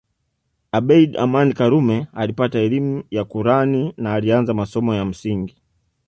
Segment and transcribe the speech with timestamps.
[0.77, 5.57] Abeid Amani Karume alipata elimu ya Kurani na alianza masomo ya msingi